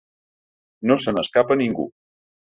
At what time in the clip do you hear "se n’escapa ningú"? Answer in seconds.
1.03-1.85